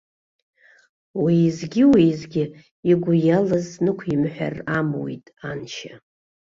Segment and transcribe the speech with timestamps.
[1.21, 2.43] Уеизгьы-уеизгьы
[2.91, 5.93] игәы иалаз нықәимҳәар амуит аншьа.